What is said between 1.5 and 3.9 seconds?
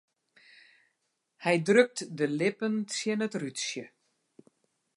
drukt de lippen tsjin it rútsje.